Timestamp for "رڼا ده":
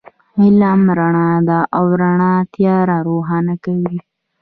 0.97-1.59